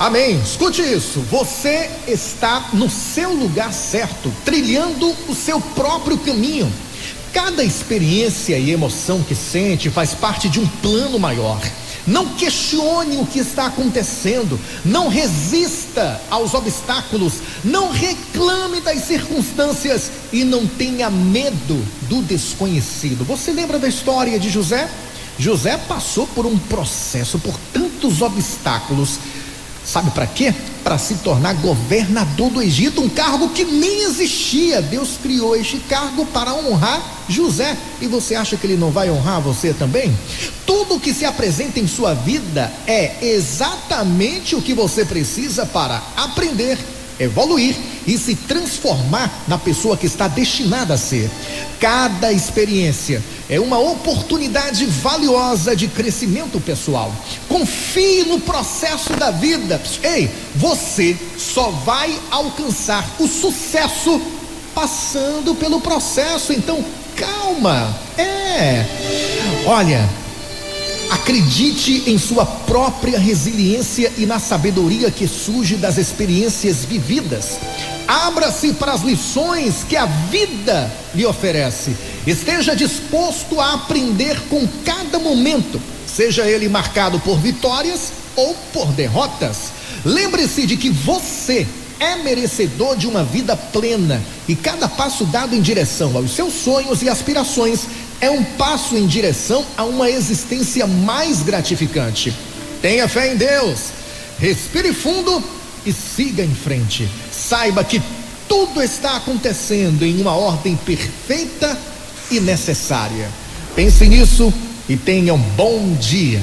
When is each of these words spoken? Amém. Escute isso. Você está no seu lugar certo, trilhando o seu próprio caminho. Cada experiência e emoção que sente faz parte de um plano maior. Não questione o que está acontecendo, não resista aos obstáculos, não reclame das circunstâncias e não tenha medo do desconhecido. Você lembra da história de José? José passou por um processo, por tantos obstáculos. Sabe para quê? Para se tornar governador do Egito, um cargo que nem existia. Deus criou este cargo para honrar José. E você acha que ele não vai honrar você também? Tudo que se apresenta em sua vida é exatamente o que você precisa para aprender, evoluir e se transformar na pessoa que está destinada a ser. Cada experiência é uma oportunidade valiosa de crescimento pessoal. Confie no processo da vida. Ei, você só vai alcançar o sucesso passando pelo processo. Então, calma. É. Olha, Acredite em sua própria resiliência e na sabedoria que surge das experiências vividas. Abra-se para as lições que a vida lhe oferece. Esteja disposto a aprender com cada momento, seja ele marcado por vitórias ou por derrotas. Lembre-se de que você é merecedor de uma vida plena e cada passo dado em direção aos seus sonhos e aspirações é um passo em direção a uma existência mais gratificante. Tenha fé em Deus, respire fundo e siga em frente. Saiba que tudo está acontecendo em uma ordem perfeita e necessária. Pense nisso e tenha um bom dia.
Amém. 0.00 0.40
Escute 0.40 0.80
isso. 0.80 1.20
Você 1.30 1.90
está 2.08 2.70
no 2.72 2.88
seu 2.88 3.34
lugar 3.34 3.70
certo, 3.70 4.32
trilhando 4.46 5.14
o 5.28 5.34
seu 5.34 5.60
próprio 5.60 6.16
caminho. 6.16 6.72
Cada 7.34 7.62
experiência 7.62 8.58
e 8.58 8.70
emoção 8.70 9.22
que 9.22 9.34
sente 9.34 9.90
faz 9.90 10.14
parte 10.14 10.48
de 10.48 10.58
um 10.58 10.66
plano 10.66 11.18
maior. 11.18 11.60
Não 12.06 12.28
questione 12.28 13.18
o 13.18 13.26
que 13.26 13.40
está 13.40 13.66
acontecendo, 13.66 14.58
não 14.86 15.08
resista 15.08 16.18
aos 16.30 16.54
obstáculos, 16.54 17.34
não 17.62 17.90
reclame 17.90 18.80
das 18.80 19.04
circunstâncias 19.04 20.10
e 20.32 20.44
não 20.44 20.66
tenha 20.66 21.10
medo 21.10 21.78
do 22.08 22.22
desconhecido. 22.22 23.22
Você 23.26 23.52
lembra 23.52 23.78
da 23.78 23.86
história 23.86 24.40
de 24.40 24.48
José? 24.48 24.90
José 25.38 25.76
passou 25.88 26.26
por 26.26 26.46
um 26.46 26.58
processo, 26.58 27.38
por 27.38 27.54
tantos 27.72 28.22
obstáculos. 28.22 29.18
Sabe 29.90 30.12
para 30.12 30.24
quê? 30.24 30.54
Para 30.84 30.96
se 30.98 31.16
tornar 31.16 31.54
governador 31.54 32.48
do 32.48 32.62
Egito, 32.62 33.00
um 33.00 33.08
cargo 33.08 33.48
que 33.48 33.64
nem 33.64 34.04
existia. 34.04 34.80
Deus 34.80 35.18
criou 35.20 35.56
este 35.56 35.78
cargo 35.78 36.24
para 36.26 36.54
honrar 36.54 37.24
José. 37.28 37.76
E 38.00 38.06
você 38.06 38.36
acha 38.36 38.56
que 38.56 38.68
ele 38.68 38.76
não 38.76 38.92
vai 38.92 39.10
honrar 39.10 39.40
você 39.40 39.74
também? 39.74 40.16
Tudo 40.64 41.00
que 41.00 41.12
se 41.12 41.24
apresenta 41.24 41.80
em 41.80 41.88
sua 41.88 42.14
vida 42.14 42.72
é 42.86 43.16
exatamente 43.20 44.54
o 44.54 44.62
que 44.62 44.74
você 44.74 45.04
precisa 45.04 45.66
para 45.66 46.00
aprender, 46.16 46.78
evoluir 47.20 47.76
e 48.06 48.16
se 48.16 48.34
transformar 48.34 49.44
na 49.46 49.58
pessoa 49.58 49.96
que 49.96 50.06
está 50.06 50.26
destinada 50.26 50.94
a 50.94 50.98
ser. 50.98 51.30
Cada 51.78 52.32
experiência 52.32 53.22
é 53.48 53.60
uma 53.60 53.78
oportunidade 53.78 54.84
valiosa 54.86 55.76
de 55.76 55.86
crescimento 55.88 56.60
pessoal. 56.60 57.14
Confie 57.48 58.24
no 58.24 58.40
processo 58.40 59.12
da 59.14 59.30
vida. 59.30 59.80
Ei, 60.02 60.30
você 60.56 61.16
só 61.38 61.70
vai 61.70 62.18
alcançar 62.30 63.08
o 63.18 63.28
sucesso 63.28 64.20
passando 64.74 65.54
pelo 65.54 65.80
processo. 65.80 66.52
Então, 66.52 66.84
calma. 67.16 67.96
É. 68.16 68.84
Olha, 69.66 70.08
Acredite 71.10 72.04
em 72.06 72.16
sua 72.16 72.46
própria 72.46 73.18
resiliência 73.18 74.12
e 74.16 74.24
na 74.24 74.38
sabedoria 74.38 75.10
que 75.10 75.26
surge 75.26 75.74
das 75.74 75.98
experiências 75.98 76.84
vividas. 76.84 77.58
Abra-se 78.06 78.72
para 78.74 78.92
as 78.92 79.02
lições 79.02 79.84
que 79.88 79.96
a 79.96 80.06
vida 80.06 80.90
lhe 81.12 81.26
oferece. 81.26 81.96
Esteja 82.24 82.76
disposto 82.76 83.60
a 83.60 83.74
aprender 83.74 84.40
com 84.48 84.64
cada 84.84 85.18
momento, 85.18 85.80
seja 86.06 86.46
ele 86.46 86.68
marcado 86.68 87.18
por 87.18 87.38
vitórias 87.38 88.12
ou 88.36 88.54
por 88.72 88.86
derrotas. 88.92 89.72
Lembre-se 90.04 90.64
de 90.64 90.76
que 90.76 90.90
você 90.90 91.66
é 91.98 92.16
merecedor 92.16 92.96
de 92.96 93.08
uma 93.08 93.24
vida 93.24 93.56
plena 93.56 94.22
e 94.48 94.54
cada 94.54 94.88
passo 94.88 95.24
dado 95.24 95.56
em 95.56 95.60
direção 95.60 96.16
aos 96.16 96.30
seus 96.30 96.54
sonhos 96.54 97.02
e 97.02 97.08
aspirações 97.08 97.86
é 98.20 98.30
um 98.30 98.44
passo 98.44 98.96
em 98.96 99.06
direção 99.06 99.64
a 99.76 99.84
uma 99.84 100.10
existência 100.10 100.86
mais 100.86 101.42
gratificante. 101.42 102.34
Tenha 102.82 103.08
fé 103.08 103.32
em 103.32 103.36
Deus, 103.36 103.86
respire 104.38 104.92
fundo 104.92 105.42
e 105.84 105.92
siga 105.92 106.42
em 106.42 106.54
frente. 106.54 107.08
Saiba 107.32 107.82
que 107.82 108.02
tudo 108.48 108.82
está 108.82 109.16
acontecendo 109.16 110.04
em 110.04 110.20
uma 110.20 110.34
ordem 110.34 110.76
perfeita 110.76 111.78
e 112.30 112.40
necessária. 112.40 113.28
Pense 113.74 114.06
nisso 114.06 114.52
e 114.88 114.96
tenha 114.96 115.32
um 115.34 115.38
bom 115.38 115.94
dia. 115.94 116.42